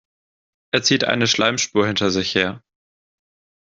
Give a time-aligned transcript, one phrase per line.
[0.71, 2.63] Er zieht eine Schleimspur hinter sich her.